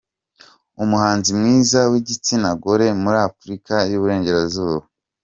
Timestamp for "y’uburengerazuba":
3.91-4.85